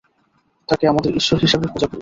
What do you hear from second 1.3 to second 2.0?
হিসাবে পূজা করি।